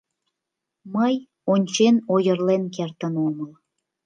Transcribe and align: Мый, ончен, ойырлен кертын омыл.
Мый, 0.93 1.15
ончен, 1.51 1.95
ойырлен 2.13 2.63
кертын 2.75 3.13
омыл. 3.27 3.51